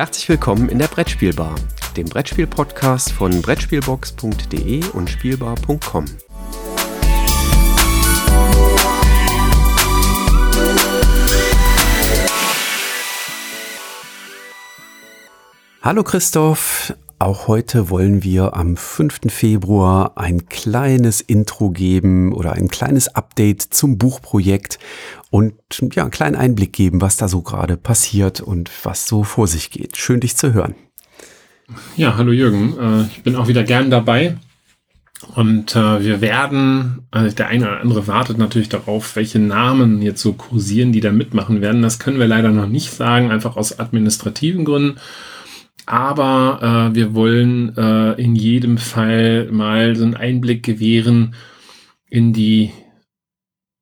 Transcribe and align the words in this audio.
Herzlich 0.00 0.30
willkommen 0.30 0.70
in 0.70 0.78
der 0.78 0.88
Brettspielbar, 0.88 1.54
dem 1.94 2.06
Brettspiel-Podcast 2.08 3.12
von 3.12 3.42
Brettspielbox.de 3.42 4.82
und 4.94 5.10
Spielbar.com. 5.10 6.06
Hallo 15.82 16.02
Christoph, 16.02 16.94
auch 17.20 17.48
heute 17.48 17.90
wollen 17.90 18.24
wir 18.24 18.56
am 18.56 18.78
5. 18.78 19.20
Februar 19.28 20.16
ein 20.16 20.46
kleines 20.46 21.20
Intro 21.20 21.70
geben 21.70 22.32
oder 22.32 22.52
ein 22.52 22.68
kleines 22.68 23.14
Update 23.14 23.60
zum 23.60 23.98
Buchprojekt 23.98 24.78
und 25.28 25.54
ja, 25.92 26.02
einen 26.02 26.10
kleinen 26.10 26.34
Einblick 26.34 26.72
geben, 26.72 27.02
was 27.02 27.18
da 27.18 27.28
so 27.28 27.42
gerade 27.42 27.76
passiert 27.76 28.40
und 28.40 28.70
was 28.84 29.06
so 29.06 29.22
vor 29.22 29.46
sich 29.46 29.70
geht. 29.70 29.98
Schön, 29.98 30.20
dich 30.20 30.36
zu 30.36 30.54
hören. 30.54 30.74
Ja, 31.94 32.16
hallo 32.16 32.32
Jürgen. 32.32 32.78
Äh, 32.78 33.02
ich 33.12 33.22
bin 33.22 33.36
auch 33.36 33.48
wieder 33.48 33.64
gern 33.64 33.90
dabei. 33.90 34.38
Und 35.34 35.76
äh, 35.76 36.02
wir 36.02 36.22
werden, 36.22 37.06
also 37.10 37.36
der 37.36 37.48
eine 37.48 37.66
oder 37.66 37.80
andere 37.80 38.06
wartet 38.06 38.38
natürlich 38.38 38.70
darauf, 38.70 39.14
welche 39.14 39.38
Namen 39.38 40.00
jetzt 40.00 40.22
so 40.22 40.32
kursieren, 40.32 40.92
die 40.92 41.00
da 41.00 41.12
mitmachen 41.12 41.60
werden. 41.60 41.82
Das 41.82 41.98
können 41.98 42.18
wir 42.18 42.26
leider 42.26 42.48
noch 42.48 42.66
nicht 42.66 42.90
sagen, 42.90 43.30
einfach 43.30 43.56
aus 43.56 43.78
administrativen 43.78 44.64
Gründen. 44.64 44.98
Aber 45.90 46.90
äh, 46.92 46.94
wir 46.94 47.14
wollen 47.14 47.76
äh, 47.76 48.12
in 48.12 48.36
jedem 48.36 48.78
Fall 48.78 49.48
mal 49.50 49.96
so 49.96 50.04
einen 50.04 50.14
Einblick 50.14 50.62
gewähren 50.62 51.34
in 52.08 52.32
die 52.32 52.70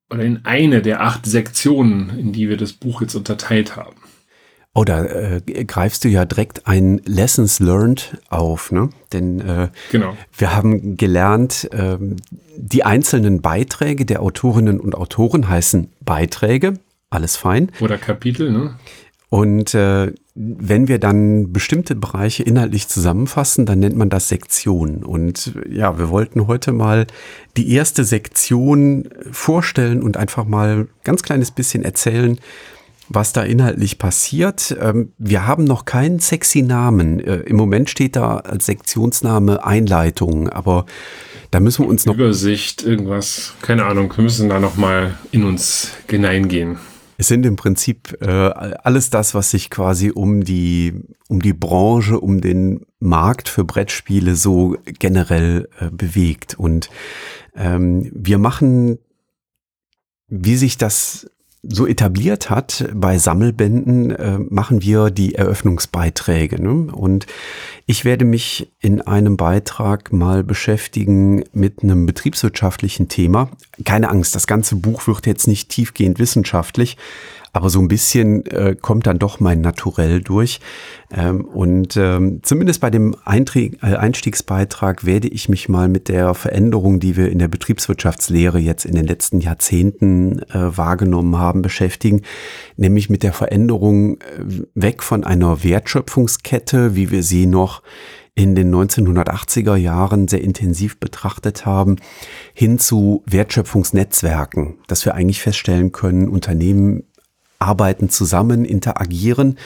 oder 0.09 0.23
in 0.23 0.43
eine 0.43 0.81
der 0.81 1.01
acht 1.01 1.27
Sektionen, 1.27 2.17
in 2.17 2.31
die 2.31 2.49
wir 2.49 2.57
das 2.57 2.73
Buch 2.73 3.01
jetzt 3.01 3.13
unterteilt 3.13 3.75
haben. 3.75 3.95
Oh, 4.73 4.83
da 4.85 5.05
äh, 5.05 5.41
greifst 5.65 6.03
du 6.03 6.09
ja 6.09 6.25
direkt 6.25 6.65
ein 6.65 6.99
Lessons 7.05 7.59
Learned 7.59 8.17
auf, 8.29 8.71
ne? 8.71 8.89
Denn 9.13 9.39
äh, 9.41 9.69
genau. 9.91 10.17
wir 10.35 10.55
haben 10.55 10.97
gelernt, 10.97 11.69
äh, 11.71 11.97
die 12.57 12.85
einzelnen 12.85 13.43
Beiträge 13.43 14.05
der 14.05 14.23
Autorinnen 14.23 14.79
und 14.79 14.95
Autoren 14.95 15.47
heißen 15.47 15.89
Beiträge, 16.01 16.79
alles 17.11 17.37
fein. 17.37 17.71
Oder 17.81 17.99
Kapitel, 17.99 18.51
ne? 18.51 18.73
Und 19.29 19.75
äh, 19.75 20.11
wenn 20.41 20.87
wir 20.87 20.99
dann 20.99 21.51
bestimmte 21.51 21.95
Bereiche 21.95 22.43
inhaltlich 22.43 22.87
zusammenfassen, 22.87 23.65
dann 23.65 23.79
nennt 23.79 23.97
man 23.97 24.09
das 24.09 24.29
Sektion. 24.29 25.03
Und 25.03 25.53
ja, 25.69 25.99
wir 25.99 26.09
wollten 26.09 26.47
heute 26.47 26.71
mal 26.71 27.07
die 27.57 27.73
erste 27.73 28.05
Sektion 28.05 29.09
vorstellen 29.31 30.01
und 30.01 30.15
einfach 30.15 30.45
mal 30.45 30.87
ganz 31.03 31.23
kleines 31.23 31.51
bisschen 31.51 31.83
erzählen, 31.83 32.39
was 33.09 33.33
da 33.33 33.43
inhaltlich 33.43 33.97
passiert. 33.97 34.77
Ähm, 34.79 35.11
wir 35.17 35.45
haben 35.45 35.65
noch 35.65 35.83
keinen 35.83 36.19
sexy 36.19 36.61
Namen. 36.61 37.19
Äh, 37.19 37.37
Im 37.39 37.57
Moment 37.57 37.89
steht 37.89 38.15
da 38.15 38.37
als 38.37 38.67
Sektionsname 38.67 39.65
Einleitung, 39.65 40.47
aber 40.47 40.85
da 41.51 41.59
müssen 41.59 41.83
wir 41.83 41.89
uns 41.89 42.05
noch. 42.05 42.13
Übersicht, 42.13 42.83
irgendwas, 42.83 43.55
keine 43.61 43.85
Ahnung, 43.85 44.13
wir 44.15 44.23
müssen 44.23 44.47
da 44.47 44.59
noch 44.61 44.77
mal 44.77 45.15
in 45.31 45.43
uns 45.43 45.91
hineingehen. 46.07 46.77
Es 47.19 47.27
sind 47.27 47.45
im 47.45 47.57
Prinzip 47.57 48.15
äh, 48.21 48.29
alles 48.29 49.09
das, 49.09 49.35
was 49.35 49.51
sich 49.51 49.69
quasi 49.69 50.09
um 50.09 50.41
die, 50.41 50.93
um 51.27 51.41
die 51.41 51.51
Branche, 51.51 52.17
um 52.17 52.39
den 52.39 52.85
Markt 52.99 53.49
für 53.49 53.65
Brettspiele 53.65 54.35
so 54.35 54.77
generell 54.85 55.67
äh, 55.81 55.89
bewegt. 55.89 56.57
Und 56.57 56.89
ähm, 57.55 58.09
wir 58.15 58.37
machen, 58.37 58.99
wie 60.27 60.55
sich 60.55 60.77
das 60.77 61.29
so 61.61 61.85
etabliert 61.85 62.49
hat, 62.49 62.87
bei 62.93 63.17
Sammelbänden 63.17 64.11
äh, 64.11 64.39
machen 64.39 64.81
wir 64.81 65.09
die 65.09 65.35
Eröffnungsbeiträge. 65.35 66.61
Ne? 66.61 66.91
Und 66.93 67.25
ich 67.85 68.05
werde 68.05 68.23
mich 68.23 68.71
in 68.79 69.01
einem 69.01 69.35
Beitrag 69.35 70.13
mal 70.13 70.43
beschäftigen 70.43 71.43
mit 71.51 71.83
einem 71.83 72.05
betriebswirtschaftlichen 72.05 73.09
Thema. 73.09 73.49
Keine 73.83 74.09
Angst, 74.09 74.35
das 74.35 74.47
ganze 74.47 74.77
Buch 74.77 75.07
wird 75.07 75.25
jetzt 75.25 75.47
nicht 75.47 75.69
tiefgehend 75.69 76.17
wissenschaftlich, 76.17 76.97
aber 77.51 77.69
so 77.69 77.79
ein 77.79 77.87
bisschen 77.87 78.45
äh, 78.47 78.75
kommt 78.79 79.07
dann 79.07 79.19
doch 79.19 79.39
mein 79.39 79.61
Naturell 79.61 80.21
durch. 80.21 80.59
Ähm, 81.11 81.45
und 81.45 81.97
ähm, 81.97 82.41
zumindest 82.43 82.81
bei 82.81 82.89
dem 82.89 83.15
Einträg, 83.25 83.79
äh, 83.81 83.95
Einstiegsbeitrag 83.95 85.05
werde 85.05 85.27
ich 85.27 85.49
mich 85.49 85.69
mal 85.69 85.87
mit 85.87 86.07
der 86.07 86.33
Veränderung, 86.33 86.99
die 86.99 87.17
wir 87.17 87.31
in 87.31 87.39
der 87.39 87.47
Betriebswirtschaftslehre 87.47 88.59
jetzt 88.59 88.85
in 88.85 88.95
den 88.95 89.07
letzten 89.07 89.41
Jahrzehnten 89.41 90.39
äh, 90.49 90.77
wahrgenommen 90.77 91.37
haben, 91.37 91.61
beschäftigen, 91.61 92.21
nämlich 92.77 93.09
mit 93.09 93.23
der 93.23 93.33
Veränderung 93.33 94.17
äh, 94.17 94.21
weg 94.75 95.01
von 95.01 95.23
einer 95.23 95.63
Wertschöpfungskette, 95.63 96.95
wie 96.95 97.09
wir 97.09 97.23
sie 97.23 97.47
noch 97.47 97.81
in 98.39 98.55
den 98.55 98.73
1980er 98.73 99.75
Jahren 99.75 100.29
sehr 100.29 100.41
intensiv 100.41 100.97
betrachtet 100.99 101.65
haben, 101.65 101.97
hin 102.53 102.79
zu 102.79 103.21
Wertschöpfungsnetzwerken, 103.25 104.77
dass 104.87 105.03
wir 105.03 105.13
eigentlich 105.13 105.41
feststellen 105.41 105.91
können, 105.91 106.29
Unternehmen 106.29 107.03
arbeiten 107.59 108.09
zusammen, 108.09 108.65
interagieren. 108.65 109.57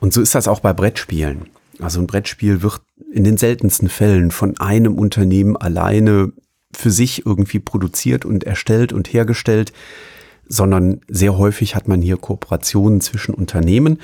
Und 0.00 0.12
so 0.12 0.20
ist 0.20 0.34
das 0.34 0.48
auch 0.48 0.60
bei 0.60 0.72
Brettspielen. 0.72 1.46
Also 1.80 2.00
ein 2.00 2.06
Brettspiel 2.06 2.62
wird 2.62 2.80
in 3.12 3.24
den 3.24 3.36
seltensten 3.36 3.88
Fällen 3.88 4.30
von 4.30 4.58
einem 4.58 4.94
Unternehmen 4.98 5.56
alleine 5.56 6.32
für 6.74 6.90
sich 6.90 7.26
irgendwie 7.26 7.58
produziert 7.58 8.24
und 8.24 8.44
erstellt 8.44 8.92
und 8.92 9.12
hergestellt, 9.12 9.72
sondern 10.48 11.00
sehr 11.08 11.36
häufig 11.36 11.74
hat 11.74 11.88
man 11.88 12.00
hier 12.00 12.16
Kooperationen 12.16 13.00
zwischen 13.00 13.34
Unternehmen. 13.34 13.98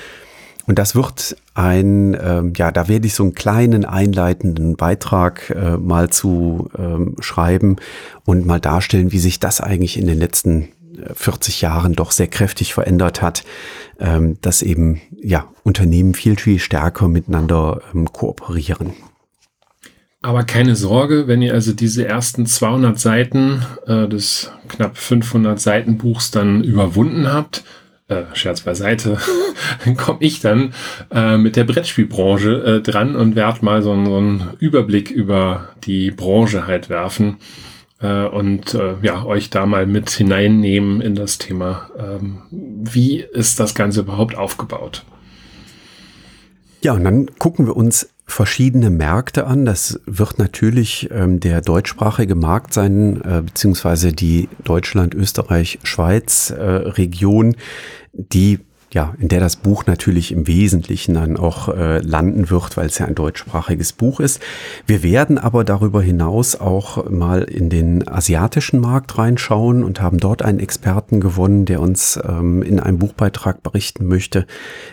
Und 0.66 0.78
das 0.78 0.94
wird 0.94 1.36
ein, 1.54 2.12
äh, 2.12 2.42
ja, 2.56 2.70
da 2.70 2.88
werde 2.88 3.06
ich 3.06 3.14
so 3.14 3.22
einen 3.22 3.34
kleinen 3.34 3.86
einleitenden 3.86 4.76
Beitrag 4.76 5.48
äh, 5.50 5.78
mal 5.78 6.10
zu 6.10 6.68
äh, 6.76 7.22
schreiben 7.22 7.76
und 8.26 8.44
mal 8.44 8.60
darstellen, 8.60 9.10
wie 9.10 9.18
sich 9.18 9.40
das 9.40 9.62
eigentlich 9.62 9.96
in 9.96 10.06
den 10.06 10.18
letzten 10.18 10.68
40 11.14 11.60
Jahren 11.60 11.94
doch 11.94 12.10
sehr 12.10 12.28
kräftig 12.28 12.74
verändert 12.74 13.22
hat, 13.22 13.44
ähm, 13.98 14.38
dass 14.40 14.62
eben 14.62 15.00
ja 15.20 15.48
Unternehmen 15.62 16.14
viel, 16.14 16.36
viel 16.36 16.58
stärker 16.58 17.08
miteinander 17.08 17.82
ähm, 17.94 18.12
kooperieren. 18.12 18.92
Aber 20.20 20.42
keine 20.42 20.74
Sorge, 20.74 21.28
wenn 21.28 21.42
ihr 21.42 21.54
also 21.54 21.72
diese 21.72 22.06
ersten 22.06 22.44
200 22.44 22.98
Seiten 22.98 23.62
äh, 23.86 24.08
des 24.08 24.50
knapp 24.68 24.98
500 24.98 25.60
Seiten 25.60 25.96
Buchs 25.96 26.32
dann 26.32 26.64
überwunden 26.64 27.32
habt, 27.32 27.62
äh, 28.08 28.24
Scherz 28.32 28.62
beiseite, 28.62 29.18
dann 29.84 29.96
komme 29.96 30.18
ich 30.20 30.40
dann 30.40 30.74
äh, 31.12 31.36
mit 31.36 31.54
der 31.54 31.64
Brettspielbranche 31.64 32.64
äh, 32.64 32.80
dran 32.80 33.14
und 33.14 33.36
werde 33.36 33.64
mal 33.64 33.82
so, 33.82 33.94
so 34.04 34.16
einen 34.16 34.50
Überblick 34.58 35.10
über 35.10 35.68
die 35.84 36.10
Branche 36.10 36.66
halt 36.66 36.88
werfen 36.88 37.36
äh, 38.00 38.24
und 38.24 38.74
äh, 38.74 38.94
ja, 39.02 39.24
euch 39.24 39.50
da 39.50 39.66
mal 39.66 39.86
mit 39.86 40.10
hineinnehmen 40.10 41.00
in 41.00 41.14
das 41.14 41.38
Thema. 41.38 41.90
Ähm, 41.98 42.42
wie 42.50 43.20
ist 43.20 43.60
das 43.60 43.74
Ganze 43.74 44.00
überhaupt 44.00 44.36
aufgebaut? 44.36 45.04
Ja, 46.82 46.92
und 46.92 47.04
dann 47.04 47.26
gucken 47.38 47.66
wir 47.66 47.76
uns 47.76 48.08
verschiedene 48.24 48.90
Märkte 48.90 49.46
an. 49.46 49.64
Das 49.64 50.00
wird 50.06 50.38
natürlich 50.38 51.08
ähm, 51.10 51.40
der 51.40 51.60
deutschsprachige 51.60 52.34
Markt 52.34 52.72
sein, 52.72 53.20
äh, 53.22 53.42
beziehungsweise 53.42 54.12
die 54.12 54.48
Deutschland, 54.62 55.14
Österreich, 55.14 55.80
Schweiz 55.82 56.50
äh, 56.50 56.62
Region, 56.62 57.56
die 58.12 58.60
ja, 58.90 59.14
in 59.18 59.28
der 59.28 59.40
das 59.40 59.56
Buch 59.56 59.84
natürlich 59.86 60.32
im 60.32 60.46
Wesentlichen 60.46 61.14
dann 61.14 61.36
auch 61.36 61.68
äh, 61.68 61.98
landen 61.98 62.48
wird, 62.48 62.76
weil 62.76 62.86
es 62.86 62.98
ja 62.98 63.06
ein 63.06 63.14
deutschsprachiges 63.14 63.92
Buch 63.92 64.18
ist. 64.18 64.40
Wir 64.86 65.02
werden 65.02 65.36
aber 65.36 65.64
darüber 65.64 66.00
hinaus 66.00 66.56
auch 66.56 67.08
mal 67.10 67.42
in 67.42 67.68
den 67.68 68.08
asiatischen 68.08 68.80
Markt 68.80 69.18
reinschauen 69.18 69.84
und 69.84 70.00
haben 70.00 70.18
dort 70.18 70.42
einen 70.42 70.58
Experten 70.58 71.20
gewonnen, 71.20 71.66
der 71.66 71.80
uns 71.80 72.18
ähm, 72.26 72.62
in 72.62 72.80
einem 72.80 72.98
Buchbeitrag 72.98 73.62
berichten 73.62 74.06
möchte, 74.06 74.46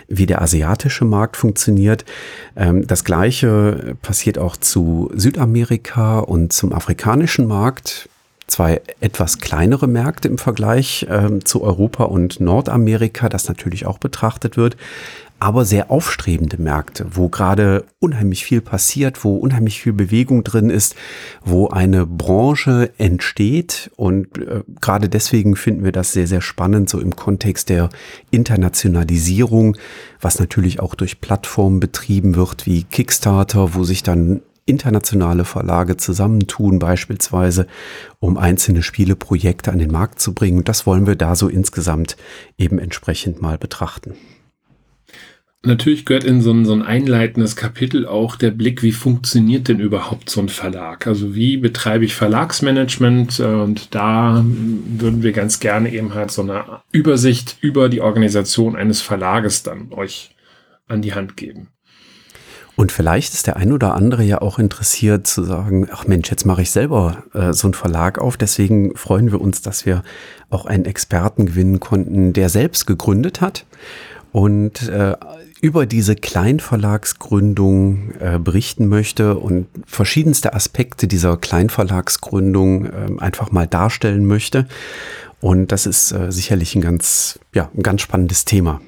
wie 0.09 0.25
der 0.25 0.41
asiatische 0.41 1.05
Markt 1.05 1.37
funktioniert. 1.37 2.03
Ähm, 2.57 2.85
das 2.85 3.05
gleiche 3.05 3.95
passiert 4.01 4.37
auch 4.37 4.57
zu 4.57 5.09
Südamerika 5.15 6.19
und 6.19 6.51
zum 6.51 6.73
afrikanischen 6.73 7.47
Markt 7.47 8.09
zwei 8.55 8.81
etwas 9.01 9.39
kleinere 9.39 9.85
Märkte 9.85 10.29
im 10.29 10.37
Vergleich 10.37 11.05
äh, 11.09 11.39
zu 11.43 11.61
Europa 11.61 12.05
und 12.05 12.39
Nordamerika, 12.39 13.27
das 13.27 13.49
natürlich 13.49 13.85
auch 13.85 13.97
betrachtet 13.97 14.55
wird, 14.55 14.77
aber 15.41 15.65
sehr 15.65 15.91
aufstrebende 15.91 16.57
Märkte, 16.57 17.05
wo 17.11 17.27
gerade 17.27 17.83
unheimlich 17.99 18.45
viel 18.45 18.61
passiert, 18.61 19.25
wo 19.25 19.35
unheimlich 19.35 19.81
viel 19.81 19.91
Bewegung 19.91 20.45
drin 20.45 20.69
ist, 20.69 20.95
wo 21.43 21.67
eine 21.67 22.05
Branche 22.05 22.91
entsteht. 22.97 23.91
Und 23.97 24.37
äh, 24.37 24.63
gerade 24.79 25.09
deswegen 25.09 25.57
finden 25.57 25.83
wir 25.83 25.91
das 25.91 26.13
sehr, 26.13 26.27
sehr 26.27 26.41
spannend, 26.41 26.89
so 26.89 27.01
im 27.01 27.13
Kontext 27.17 27.67
der 27.67 27.89
Internationalisierung, 28.31 29.75
was 30.21 30.39
natürlich 30.39 30.79
auch 30.79 30.95
durch 30.95 31.19
Plattformen 31.19 31.81
betrieben 31.81 32.35
wird 32.35 32.65
wie 32.65 32.83
Kickstarter, 32.83 33.75
wo 33.75 33.83
sich 33.83 34.01
dann 34.01 34.39
internationale 34.65 35.45
Verlage 35.45 35.97
zusammentun, 35.97 36.79
beispielsweise, 36.79 37.67
um 38.19 38.37
einzelne 38.37 38.81
Spieleprojekte 38.81 39.71
an 39.71 39.79
den 39.79 39.91
Markt 39.91 40.19
zu 40.19 40.33
bringen. 40.33 40.59
Und 40.59 40.69
das 40.69 40.85
wollen 40.87 41.05
wir 41.05 41.15
da 41.15 41.35
so 41.35 41.47
insgesamt 41.47 42.17
eben 42.57 42.79
entsprechend 42.79 43.41
mal 43.41 43.57
betrachten. 43.57 44.15
natürlich 45.61 46.05
gehört 46.05 46.23
in 46.23 46.41
so 46.41 46.51
ein, 46.51 46.65
so 46.65 46.73
ein 46.73 46.81
einleitendes 46.81 47.55
Kapitel 47.55 48.07
auch 48.07 48.35
der 48.35 48.51
Blick, 48.51 48.81
wie 48.81 48.91
funktioniert 48.91 49.67
denn 49.67 49.79
überhaupt 49.79 50.29
so 50.29 50.41
ein 50.41 50.49
Verlag? 50.49 51.05
Also 51.05 51.35
wie 51.35 51.57
betreibe 51.57 52.05
ich 52.05 52.15
Verlagsmanagement? 52.15 53.39
Und 53.39 53.93
da 53.93 54.43
würden 54.45 55.21
wir 55.21 55.31
ganz 55.31 55.59
gerne 55.59 55.91
eben 55.91 56.15
halt 56.15 56.31
so 56.31 56.41
eine 56.41 56.81
Übersicht 56.91 57.57
über 57.61 57.89
die 57.89 58.01
Organisation 58.01 58.75
eines 58.75 59.01
Verlages 59.01 59.61
dann 59.61 59.91
euch 59.91 60.35
an 60.87 61.01
die 61.01 61.13
Hand 61.13 61.37
geben. 61.37 61.69
Und 62.75 62.91
vielleicht 62.91 63.33
ist 63.33 63.47
der 63.47 63.55
ein 63.55 63.71
oder 63.71 63.95
andere 63.95 64.23
ja 64.23 64.41
auch 64.41 64.59
interessiert 64.59 65.27
zu 65.27 65.43
sagen, 65.43 65.87
ach 65.91 66.07
Mensch, 66.07 66.29
jetzt 66.29 66.45
mache 66.45 66.61
ich 66.61 66.71
selber 66.71 67.23
äh, 67.33 67.53
so 67.53 67.67
einen 67.67 67.73
Verlag 67.73 68.19
auf. 68.19 68.35
Deswegen 68.35 68.95
freuen 68.95 69.31
wir 69.31 69.39
uns, 69.39 69.61
dass 69.61 69.85
wir 69.85 70.03
auch 70.49 70.65
einen 70.65 70.85
Experten 70.85 71.45
gewinnen 71.45 71.79
konnten, 71.79 72.33
der 72.33 72.49
selbst 72.49 72.85
gegründet 72.85 73.39
hat 73.39 73.65
und 74.33 74.89
äh, 74.89 75.15
über 75.61 75.85
diese 75.85 76.15
Kleinverlagsgründung 76.15 78.11
äh, 78.19 78.37
berichten 78.37 78.87
möchte 78.87 79.37
und 79.37 79.67
verschiedenste 79.85 80.53
Aspekte 80.53 81.07
dieser 81.07 81.37
Kleinverlagsgründung 81.37 82.85
äh, 82.85 82.91
einfach 83.19 83.51
mal 83.51 83.67
darstellen 83.67 84.25
möchte. 84.25 84.67
Und 85.39 85.71
das 85.71 85.85
ist 85.85 86.11
äh, 86.11 86.31
sicherlich 86.31 86.75
ein 86.75 86.81
ganz, 86.81 87.39
ja, 87.53 87.69
ein 87.75 87.83
ganz 87.83 88.01
spannendes 88.01 88.43
Thema. 88.43 88.81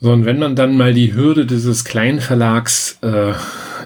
So, 0.00 0.12
und 0.12 0.24
wenn 0.26 0.38
man 0.38 0.54
dann 0.54 0.76
mal 0.76 0.94
die 0.94 1.12
Hürde 1.12 1.44
dieses 1.44 1.84
Kleinverlags 1.84 2.98
äh, 3.02 3.32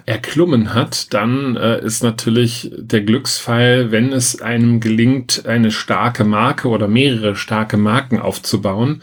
erklommen 0.05 0.75
hat, 0.75 1.15
dann 1.15 1.57
äh, 1.57 1.83
ist 1.83 2.03
natürlich 2.03 2.71
der 2.77 3.01
Glücksfall, 3.01 3.93
wenn 3.93 4.13
es 4.13 4.43
einem 4.43 4.81
gelingt, 4.81 5.47
eine 5.47 5.71
starke 5.71 6.25
Marke 6.25 6.69
oder 6.69 6.87
mehrere 6.87 7.35
starke 7.35 7.79
Marken 7.79 8.19
aufzubauen, 8.19 9.01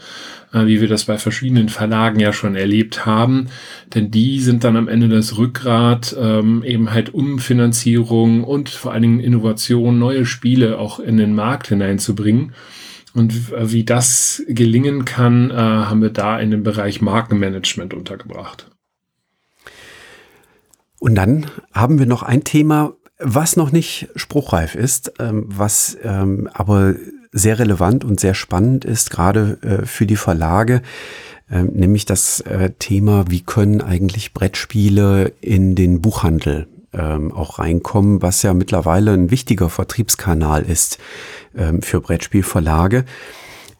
äh, 0.52 0.66
wie 0.66 0.80
wir 0.80 0.86
das 0.86 1.06
bei 1.06 1.18
verschiedenen 1.18 1.68
Verlagen 1.68 2.20
ja 2.20 2.32
schon 2.32 2.54
erlebt 2.54 3.06
haben. 3.06 3.48
Denn 3.92 4.12
die 4.12 4.38
sind 4.38 4.62
dann 4.62 4.76
am 4.76 4.86
Ende 4.86 5.08
das 5.08 5.36
Rückgrat, 5.36 6.14
ähm, 6.16 6.62
eben 6.62 6.92
halt 6.92 7.12
um 7.12 7.40
Finanzierung 7.40 8.44
und 8.44 8.68
vor 8.68 8.92
allen 8.92 9.02
Dingen 9.02 9.20
Innovation, 9.20 9.98
neue 9.98 10.26
Spiele 10.26 10.78
auch 10.78 11.00
in 11.00 11.16
den 11.16 11.34
Markt 11.34 11.66
hineinzubringen. 11.66 12.52
Und 13.14 13.52
wie 13.72 13.84
das 13.84 14.42
gelingen 14.46 15.04
kann, 15.04 15.50
äh, 15.50 15.54
haben 15.54 16.02
wir 16.02 16.10
da 16.10 16.38
in 16.38 16.50
dem 16.50 16.62
Bereich 16.62 17.00
Markenmanagement 17.00 17.92
untergebracht. 17.92 18.70
Und 21.00 21.14
dann 21.14 21.46
haben 21.72 21.98
wir 21.98 22.06
noch 22.06 22.22
ein 22.22 22.44
Thema, 22.44 22.92
was 23.18 23.56
noch 23.56 23.72
nicht 23.72 24.08
spruchreif 24.16 24.74
ist, 24.74 25.12
ähm, 25.18 25.44
was 25.48 25.96
ähm, 26.02 26.48
aber 26.52 26.94
sehr 27.32 27.58
relevant 27.58 28.04
und 28.04 28.20
sehr 28.20 28.34
spannend 28.34 28.84
ist, 28.84 29.10
gerade 29.10 29.58
äh, 29.62 29.86
für 29.86 30.06
die 30.06 30.16
Verlage, 30.16 30.82
äh, 31.50 31.62
nämlich 31.62 32.04
das 32.04 32.40
äh, 32.40 32.70
Thema, 32.78 33.24
wie 33.28 33.42
können 33.42 33.80
eigentlich 33.80 34.34
Brettspiele 34.34 35.32
in 35.40 35.74
den 35.74 36.00
Buchhandel 36.00 36.66
ähm, 36.92 37.32
auch 37.32 37.58
reinkommen, 37.58 38.22
was 38.22 38.42
ja 38.42 38.54
mittlerweile 38.54 39.12
ein 39.12 39.30
wichtiger 39.30 39.68
Vertriebskanal 39.68 40.62
ist 40.62 40.98
ähm, 41.56 41.82
für 41.82 42.00
Brettspielverlage. 42.00 43.04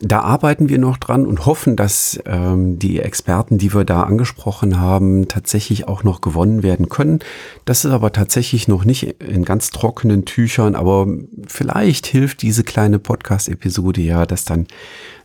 Da 0.03 0.21
arbeiten 0.21 0.71
wir 0.71 0.79
noch 0.79 0.97
dran 0.97 1.27
und 1.27 1.45
hoffen, 1.45 1.77
dass 1.77 2.19
ähm, 2.25 2.79
die 2.79 3.01
Experten, 3.01 3.59
die 3.59 3.75
wir 3.75 3.85
da 3.85 4.05
angesprochen 4.05 4.81
haben, 4.81 5.29
tatsächlich 5.29 5.89
auch 5.89 6.05
noch 6.05 6.23
gewonnen 6.23 6.63
werden 6.63 6.89
können. 6.89 7.19
Das 7.67 7.85
ist 7.85 7.91
aber 7.91 8.11
tatsächlich 8.11 8.67
noch 8.67 8.87
nicht 8.87 9.03
in 9.21 9.45
ganz 9.45 9.71
trockenen 9.71 10.25
Tüchern, 10.25 10.75
aber 10.75 11.07
vielleicht 11.47 12.07
hilft 12.07 12.41
diese 12.41 12.65
kleine 12.65 12.99
Podcast-Episode 12.99 14.01
ja, 14.01 14.25
dass 14.25 14.47
dann 14.47 14.69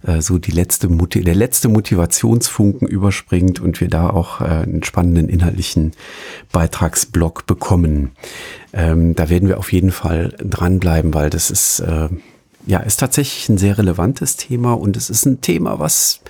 äh, 0.03 0.19
so 0.19 0.39
die 0.39 0.51
letzte 0.51 0.89
der 0.89 1.35
letzte 1.35 1.69
Motivationsfunken 1.69 2.85
überspringt 2.85 3.61
und 3.61 3.79
wir 3.79 3.87
da 3.87 4.09
auch 4.09 4.41
äh, 4.41 4.43
einen 4.43 4.83
spannenden 4.83 5.29
inhaltlichen 5.29 5.93
Beitragsblock 6.51 7.45
bekommen. 7.45 8.11
Ähm, 8.73 9.15
da 9.15 9.29
werden 9.29 9.47
wir 9.47 9.57
auf 9.57 9.71
jeden 9.71 9.91
Fall 9.91 10.35
dranbleiben, 10.37 11.13
weil 11.13 11.29
das 11.29 11.49
ist 11.49 11.79
äh, 11.79 12.09
ja, 12.65 12.79
ist 12.79 12.99
tatsächlich 12.99 13.49
ein 13.49 13.57
sehr 13.57 13.77
relevantes 13.77 14.37
Thema 14.37 14.73
und 14.73 14.97
es 14.97 15.09
ist 15.09 15.25
ein 15.25 15.41
Thema, 15.41 15.79
was 15.79 16.21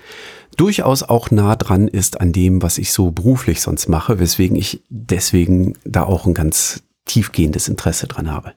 durchaus 0.57 1.03
auch 1.03 1.31
nah 1.31 1.55
dran 1.55 1.87
ist 1.87 2.21
an 2.21 2.31
dem, 2.31 2.61
was 2.61 2.77
ich 2.77 2.91
so 2.91 3.11
beruflich 3.11 3.61
sonst 3.61 3.87
mache, 3.87 4.19
weswegen 4.19 4.55
ich 4.55 4.81
deswegen 4.89 5.73
da 5.83 6.03
auch 6.03 6.25
ein 6.25 6.33
ganz 6.33 6.83
tiefgehendes 7.05 7.67
Interesse 7.67 8.07
dran 8.07 8.31
habe. 8.31 8.53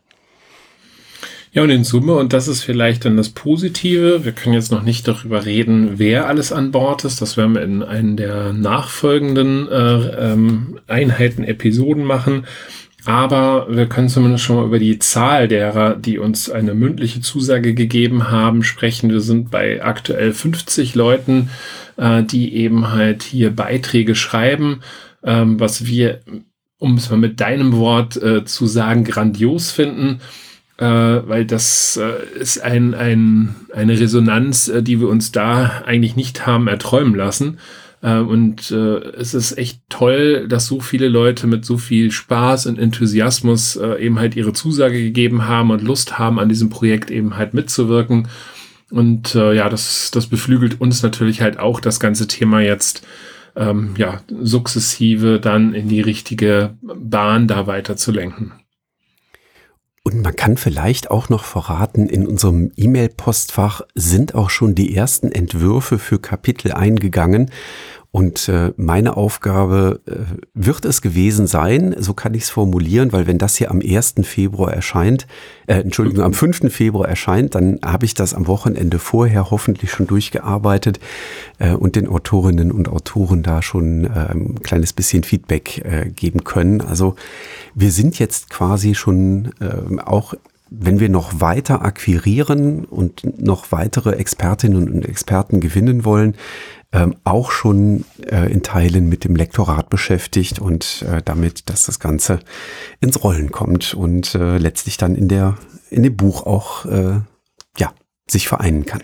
Ja, 1.53 1.63
und 1.63 1.71
in 1.71 1.83
Summe, 1.83 2.15
und 2.15 2.35
das 2.35 2.47
ist 2.47 2.63
vielleicht 2.63 3.05
dann 3.05 3.17
das 3.17 3.31
Positive, 3.31 4.25
wir 4.25 4.33
können 4.33 4.55
jetzt 4.55 4.71
noch 4.71 4.83
nicht 4.83 5.09
darüber 5.09 5.47
reden, 5.47 5.99
wer 5.99 6.27
alles 6.27 6.53
an 6.53 6.73
Bord 6.73 7.05
ist. 7.05 7.23
Das 7.23 7.37
werden 7.37 7.55
wir 7.55 7.63
in 7.63 7.83
einen 7.83 8.17
der 8.17 8.53
nachfolgenden 8.53 9.67
äh, 9.69 10.33
ähm, 10.33 10.81
Einheiten, 10.87 11.45
Episoden 11.45 12.05
machen. 12.05 12.45
Aber 13.05 13.67
wir 13.71 13.87
können 13.87 14.09
zumindest 14.09 14.45
schon 14.45 14.57
mal 14.57 14.67
über 14.67 14.79
die 14.79 14.99
Zahl 14.99 15.49
derer, 15.49 15.95
die 15.95 16.19
uns 16.19 16.51
eine 16.51 16.75
mündliche 16.75 17.21
Zusage 17.21 17.75
gegeben 17.75 18.31
haben, 18.31 18.63
sprechen. 18.63 19.11
Wir 19.11 19.21
sind 19.21 19.51
bei 19.51 19.83
aktuell 19.83 20.33
50 20.33 20.95
Leuten, 20.95 21.49
äh, 21.97 22.23
die 22.23 22.55
eben 22.55 22.91
halt 22.91 23.23
hier 23.23 23.55
Beiträge 23.55 24.15
schreiben, 24.15 24.81
ähm, 25.23 25.61
was 25.61 25.87
wir, 25.87 26.21
um 26.79 26.97
es 26.97 27.09
mal 27.11 27.17
mit 27.17 27.41
deinem 27.41 27.77
Wort 27.77 28.17
äh, 28.21 28.45
zu 28.45 28.67
sagen, 28.67 29.05
grandios 29.05 29.71
finden. 29.71 30.21
Äh, 30.79 30.85
weil 30.85 31.45
das 31.45 31.97
äh, 31.97 32.39
ist 32.39 32.63
ein, 32.63 32.95
ein, 32.95 33.57
eine 33.75 33.99
Resonanz, 33.99 34.69
äh, 34.69 34.81
die 34.81 35.01
wir 35.01 35.09
uns 35.09 35.33
da 35.33 35.83
eigentlich 35.85 36.15
nicht 36.15 36.47
haben 36.47 36.69
erträumen 36.69 37.17
lassen. 37.17 37.59
Äh, 38.03 38.19
und 38.19 38.71
äh, 38.71 38.99
es 39.17 39.35
ist 39.35 39.59
echt 39.59 39.83
toll, 39.89 40.47
dass 40.49 40.67
so 40.67 40.81
viele 40.81 41.09
Leute 41.09 41.47
mit 41.47 41.65
so 41.65 41.79
viel 41.79 42.11
Spaß 42.11 42.67
und 42.67 42.79
Enthusiasmus 42.79 43.77
äh, 43.77 44.05
eben 44.05 44.19
halt 44.19 44.37
ihre 44.37 44.53
Zusage 44.53 45.01
gegeben 45.01 45.47
haben 45.47 45.71
und 45.71 45.83
Lust 45.83 46.19
haben, 46.19 46.39
an 46.39 46.49
diesem 46.49 46.71
Projekt 46.71 47.11
eben 47.11 47.37
halt 47.37 47.55
mitzuwirken. 47.55 48.29
Und 48.91 49.35
ja, 49.35 49.69
das, 49.69 50.11
das 50.13 50.29
beflügelt 50.29 50.81
uns 50.81 51.03
natürlich 51.03 51.43
halt 51.43 51.59
auch, 51.59 51.79
das 51.79 52.01
ganze 52.01 52.27
Thema 52.27 52.63
jetzt 52.63 53.07
ähm, 53.55 53.95
ja 53.99 54.23
sukzessive 54.41 55.41
dann 55.41 55.75
in 55.75 55.91
die 55.91 56.01
richtige 56.01 56.75
Bahn 56.81 57.49
da 57.49 57.67
weiter 57.67 57.97
zu 57.97 58.13
lenken. 58.13 58.53
Und 60.05 60.23
man 60.23 60.35
kann 60.35 60.57
vielleicht 60.57 61.11
auch 61.11 61.29
noch 61.29 61.45
verraten, 61.45 62.09
in 62.09 62.27
unserem 62.27 62.73
E-Mail-Postfach 62.77 63.83
sind 63.95 64.35
auch 64.35 64.49
schon 64.49 64.75
die 64.75 64.97
ersten 64.97 65.31
Entwürfe 65.31 65.99
für 65.99 66.19
Kapitel 66.19 66.73
eingegangen. 66.73 67.51
Und 68.11 68.49
äh, 68.49 68.73
meine 68.79 69.19
Aufgabe 69.19 70.01
äh, 70.07 70.13
wird 70.55 70.87
es 70.87 71.03
gewesen 71.03 71.47
sein, 71.47 71.95
so 71.99 72.15
kann 72.15 72.33
ich 72.33 72.45
es 72.45 72.51
formulieren, 72.51 73.13
weil 73.13 73.27
wenn 73.27 73.37
das 73.37 73.57
hier 73.57 73.71
am 73.71 73.81
1. 73.81 74.15
Februar 74.23 74.73
erscheint, 74.73 75.27
äh, 75.67 75.75
Entschuldigung, 75.75 76.25
am 76.25 76.33
5. 76.33 76.73
Februar 76.73 77.07
erscheint, 77.07 77.55
dann 77.55 77.79
habe 77.85 78.07
ich 78.07 78.15
das 78.15 78.33
am 78.33 78.47
Wochenende 78.47 78.99
vorher 78.99 79.51
hoffentlich 79.51 79.91
schon 79.91 80.07
durchgearbeitet 80.07 81.01
äh, 81.59 81.75
und 81.75 81.97
den 81.97 82.09
Autorinnen 82.09 82.73
und 82.73 82.89
Autoren 82.89 83.43
da 83.43 83.61
schon 83.61 84.07
äh, 84.07 84.31
ein 84.31 84.63
kleines 84.63 84.95
bisschen 84.95 85.23
Feedback 85.23 85.85
äh, 85.85 86.09
geben 86.09 86.45
können. 86.45 86.81
Also 86.81 87.15
wir 87.75 87.93
sind 87.93 88.19
jetzt 88.19 88.49
quasi 88.49 88.95
schon 88.95 89.53
äh, 89.61 90.01
auch 90.01 90.33
wenn 90.71 91.01
wir 91.01 91.09
noch 91.09 91.41
weiter 91.41 91.83
akquirieren 91.83 92.85
und 92.85 93.41
noch 93.41 93.73
weitere 93.73 94.13
Expertinnen 94.13 94.89
und 94.91 95.05
Experten 95.05 95.61
gewinnen 95.61 96.05
wollen, 96.05 96.35
ähm, 96.93 97.17
auch 97.25 97.51
schon 97.51 98.05
äh, 98.27 98.51
in 98.51 98.63
Teilen 98.63 99.09
mit 99.09 99.25
dem 99.25 99.37
Lektorat 99.37 99.91
beschäftigt 99.91 100.59
und 100.59 101.03
äh, 101.03 101.21
damit, 101.23 101.69
dass 101.69 101.85
das 101.85 102.01
Ganze 102.01 102.41
ins 103.01 103.23
Rollen 103.23 103.51
kommt 103.51 103.95
und 103.95 104.35
äh, 104.35 104.59
letztlich 104.59 104.97
dann 104.97 105.15
in 105.15 105.29
der 105.29 105.59
in 105.91 106.03
dem 106.03 106.17
Buch 106.17 106.47
auch 106.47 106.87
äh, 106.87 107.21
ja 107.79 107.93
sich 108.27 108.49
vereinen 108.49 108.87
kann. 108.87 109.03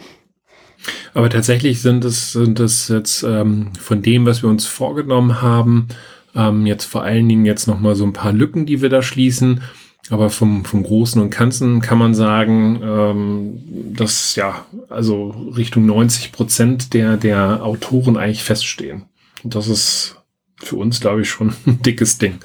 Aber 1.13 1.31
tatsächlich 1.31 1.81
sind 1.83 2.05
es 2.05 2.33
sind 2.33 2.59
es 2.61 2.89
jetzt 2.89 3.23
ähm, 3.23 3.73
von 3.79 4.03
dem, 4.03 4.27
was 4.27 4.43
wir 4.43 4.49
uns 4.49 4.67
vorgenommen 4.67 5.43
haben, 5.43 5.89
ähm, 6.35 6.67
jetzt 6.67 6.85
vor 6.85 7.03
allen 7.03 7.29
Dingen 7.29 7.45
jetzt 7.45 7.67
noch 7.67 7.81
mal 7.81 7.95
so 7.95 8.05
ein 8.05 8.13
paar 8.13 8.33
Lücken, 8.33 8.67
die 8.67 8.81
wir 8.81 8.89
da 8.89 9.03
schließen. 9.03 9.63
Aber 10.11 10.29
vom, 10.29 10.65
vom 10.65 10.83
Großen 10.83 11.21
und 11.21 11.31
Ganzen 11.31 11.81
kann 11.81 11.99
man 11.99 12.15
sagen, 12.15 12.81
ähm, 12.83 13.95
dass 13.97 14.37
ja, 14.37 14.67
also 14.91 15.31
Richtung 15.57 15.87
90 15.87 16.33
Prozent 16.33 16.93
der, 16.93 17.17
der 17.17 17.65
Autoren 17.65 18.17
eigentlich 18.17 18.45
feststehen. 18.45 19.05
Und 19.43 19.55
das 19.55 19.69
ist 19.69 20.17
für 20.57 20.77
uns, 20.77 21.01
glaube 21.01 21.23
ich, 21.23 21.31
schon 21.31 21.55
ein 21.67 21.81
dickes 21.83 22.19
Ding. 22.19 22.39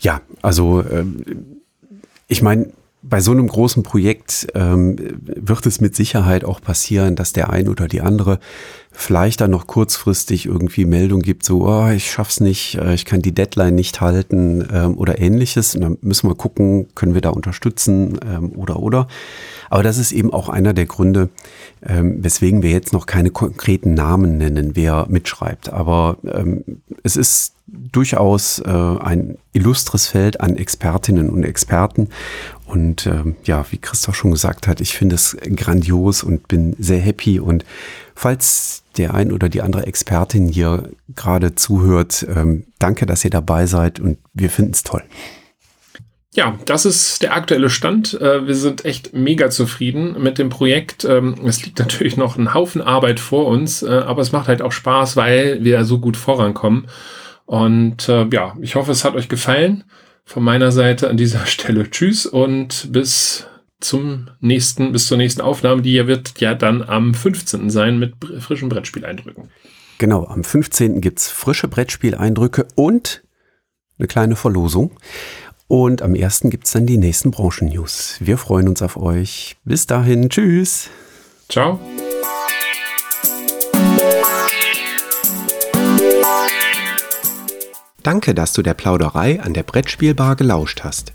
Ja, 0.00 0.20
also 0.42 0.84
ähm, 0.90 1.24
ich 2.28 2.42
meine, 2.42 2.72
bei 3.02 3.20
so 3.20 3.32
einem 3.32 3.46
großen 3.46 3.82
Projekt 3.82 4.46
ähm, 4.54 4.96
wird 5.20 5.66
es 5.66 5.80
mit 5.80 5.94
Sicherheit 5.94 6.44
auch 6.44 6.60
passieren, 6.60 7.16
dass 7.16 7.34
der 7.34 7.50
ein 7.50 7.68
oder 7.68 7.86
die 7.86 8.00
andere 8.00 8.38
vielleicht 8.96 9.40
dann 9.40 9.50
noch 9.50 9.66
kurzfristig 9.66 10.46
irgendwie 10.46 10.84
Meldung 10.84 11.20
gibt, 11.20 11.44
so, 11.44 11.66
oh, 11.66 11.88
ich 11.88 12.10
schaff's 12.10 12.40
nicht, 12.40 12.76
äh, 12.76 12.94
ich 12.94 13.04
kann 13.04 13.20
die 13.20 13.34
Deadline 13.34 13.74
nicht 13.74 14.00
halten 14.00 14.66
ähm, 14.72 14.96
oder 14.96 15.18
ähnliches. 15.18 15.74
Und 15.74 15.80
dann 15.80 15.98
müssen 16.00 16.30
wir 16.30 16.36
gucken, 16.36 16.86
können 16.94 17.14
wir 17.14 17.20
da 17.20 17.30
unterstützen 17.30 18.18
ähm, 18.24 18.52
oder 18.54 18.78
oder. 18.78 19.08
Aber 19.68 19.82
das 19.82 19.98
ist 19.98 20.12
eben 20.12 20.32
auch 20.32 20.48
einer 20.48 20.72
der 20.72 20.86
Gründe, 20.86 21.28
ähm, 21.84 22.22
weswegen 22.22 22.62
wir 22.62 22.70
jetzt 22.70 22.92
noch 22.92 23.06
keine 23.06 23.30
konkreten 23.30 23.94
Namen 23.94 24.38
nennen, 24.38 24.70
wer 24.74 25.06
mitschreibt. 25.08 25.72
Aber 25.72 26.16
ähm, 26.24 26.64
es 27.02 27.16
ist 27.16 27.54
durchaus 27.66 28.60
äh, 28.60 28.70
ein 28.70 29.38
illustres 29.52 30.06
Feld 30.06 30.40
an 30.40 30.56
Expertinnen 30.56 31.30
und 31.30 31.44
Experten. 31.44 32.08
Und 32.66 33.06
ähm, 33.06 33.36
ja, 33.44 33.64
wie 33.70 33.78
Christoph 33.78 34.14
schon 34.14 34.30
gesagt 34.30 34.68
hat, 34.68 34.80
ich 34.80 34.94
finde 34.94 35.16
es 35.16 35.36
grandios 35.56 36.22
und 36.22 36.46
bin 36.48 36.76
sehr 36.78 37.00
happy. 37.00 37.40
Und 37.40 37.64
falls 38.14 38.82
der 38.96 39.14
ein 39.14 39.32
oder 39.32 39.48
die 39.48 39.62
andere 39.62 39.86
Expertin 39.86 40.48
hier 40.48 40.90
gerade 41.14 41.54
zuhört, 41.54 42.26
ähm, 42.34 42.64
danke, 42.78 43.06
dass 43.06 43.24
ihr 43.24 43.30
dabei 43.30 43.66
seid 43.66 44.00
und 44.00 44.18
wir 44.32 44.50
finden 44.50 44.72
es 44.72 44.82
toll. 44.82 45.02
Ja, 46.34 46.58
das 46.64 46.84
ist 46.84 47.22
der 47.22 47.34
aktuelle 47.34 47.70
Stand. 47.70 48.20
Äh, 48.20 48.46
wir 48.46 48.56
sind 48.56 48.84
echt 48.84 49.14
mega 49.14 49.50
zufrieden 49.50 50.20
mit 50.20 50.38
dem 50.38 50.48
Projekt. 50.48 51.04
Ähm, 51.04 51.36
es 51.44 51.64
liegt 51.64 51.78
natürlich 51.78 52.16
noch 52.16 52.36
ein 52.36 52.54
Haufen 52.54 52.82
Arbeit 52.82 53.20
vor 53.20 53.46
uns, 53.46 53.84
äh, 53.84 53.88
aber 53.88 54.20
es 54.22 54.32
macht 54.32 54.48
halt 54.48 54.60
auch 54.60 54.72
Spaß, 54.72 55.16
weil 55.16 55.62
wir 55.62 55.84
so 55.84 56.00
gut 56.00 56.16
vorankommen. 56.16 56.88
Und 57.46 58.08
äh, 58.08 58.26
ja, 58.32 58.56
ich 58.60 58.74
hoffe, 58.74 58.90
es 58.90 59.04
hat 59.04 59.14
euch 59.14 59.28
gefallen. 59.28 59.84
Von 60.24 60.42
meiner 60.42 60.72
Seite 60.72 61.08
an 61.08 61.16
dieser 61.16 61.46
Stelle 61.46 61.88
Tschüss 61.88 62.26
und 62.26 62.92
bis 62.92 63.46
zum 63.84 64.30
nächsten, 64.40 64.92
bis 64.92 65.06
zur 65.06 65.18
nächsten 65.18 65.40
Aufnahme, 65.40 65.82
die 65.82 65.92
ja 65.92 66.06
wird 66.06 66.40
ja 66.40 66.54
dann 66.54 66.82
am 66.82 67.14
15. 67.14 67.70
sein 67.70 67.98
mit 67.98 68.14
frischen 68.40 68.68
Brettspieleindrücken. 68.68 69.50
Genau, 69.98 70.26
am 70.26 70.42
15. 70.42 71.00
gibt's 71.00 71.30
frische 71.30 71.68
Brettspieleindrücke 71.68 72.66
und 72.74 73.22
eine 73.98 74.08
kleine 74.08 74.36
Verlosung. 74.36 74.90
Und 75.66 76.02
am 76.02 76.14
1. 76.14 76.42
gibt's 76.44 76.72
dann 76.72 76.86
die 76.86 76.98
nächsten 76.98 77.30
Branchen-News. 77.30 78.16
Wir 78.20 78.38
freuen 78.38 78.68
uns 78.68 78.82
auf 78.82 78.96
euch. 78.96 79.56
Bis 79.64 79.86
dahin, 79.86 80.28
tschüss. 80.28 80.90
Ciao. 81.48 81.80
Danke, 88.02 88.34
dass 88.34 88.52
du 88.52 88.60
der 88.60 88.74
Plauderei 88.74 89.40
an 89.40 89.54
der 89.54 89.62
Brettspielbar 89.62 90.36
gelauscht 90.36 90.84
hast. 90.84 91.14